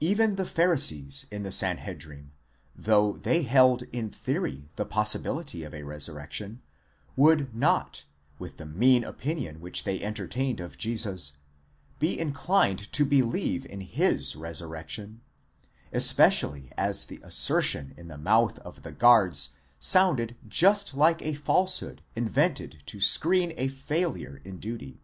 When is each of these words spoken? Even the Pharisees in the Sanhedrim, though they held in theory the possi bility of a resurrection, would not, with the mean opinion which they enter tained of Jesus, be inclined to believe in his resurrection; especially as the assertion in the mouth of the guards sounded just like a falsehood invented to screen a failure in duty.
Even 0.00 0.36
the 0.36 0.46
Pharisees 0.46 1.26
in 1.30 1.42
the 1.42 1.52
Sanhedrim, 1.52 2.32
though 2.74 3.12
they 3.12 3.42
held 3.42 3.82
in 3.92 4.08
theory 4.08 4.70
the 4.76 4.86
possi 4.86 5.20
bility 5.20 5.66
of 5.66 5.74
a 5.74 5.82
resurrection, 5.82 6.62
would 7.16 7.54
not, 7.54 8.04
with 8.38 8.56
the 8.56 8.64
mean 8.64 9.04
opinion 9.04 9.60
which 9.60 9.84
they 9.84 10.00
enter 10.00 10.26
tained 10.26 10.58
of 10.60 10.78
Jesus, 10.78 11.32
be 11.98 12.18
inclined 12.18 12.90
to 12.94 13.04
believe 13.04 13.66
in 13.66 13.82
his 13.82 14.34
resurrection; 14.34 15.20
especially 15.92 16.72
as 16.78 17.04
the 17.04 17.20
assertion 17.22 17.92
in 17.98 18.08
the 18.08 18.16
mouth 18.16 18.58
of 18.60 18.80
the 18.80 18.92
guards 18.92 19.50
sounded 19.78 20.34
just 20.48 20.94
like 20.94 21.20
a 21.20 21.34
falsehood 21.34 22.00
invented 22.16 22.82
to 22.86 23.02
screen 23.02 23.52
a 23.58 23.68
failure 23.68 24.40
in 24.46 24.56
duty. 24.58 25.02